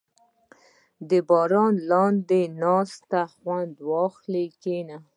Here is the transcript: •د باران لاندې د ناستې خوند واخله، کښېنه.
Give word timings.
•د 1.09 1.11
باران 1.29 1.73
لاندې 1.91 2.41
د 2.49 2.53
ناستې 2.61 3.21
خوند 3.33 3.75
واخله، 3.89 4.43
کښېنه. 4.61 4.97